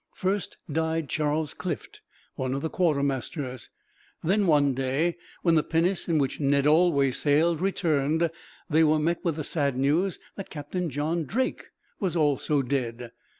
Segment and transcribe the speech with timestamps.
[0.15, 2.01] First died Charles Clift,
[2.33, 3.69] one of the quartermasters.
[4.23, 8.31] Then one day, when the pinnace in which Ned always sailed returned,
[8.67, 11.65] they were met with the sad news that Captain John Drake
[11.99, 13.11] was also dead.